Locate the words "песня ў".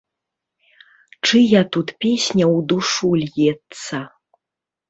2.05-2.59